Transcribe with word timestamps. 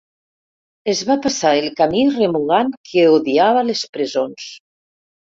Es 0.93 1.01
va 1.09 1.17
passar 1.25 1.49
el 1.57 1.67
camí 1.81 2.01
remugant 2.13 2.71
que 2.93 3.03
odiava 3.17 3.61
les 3.69 3.83
presons. 3.99 4.49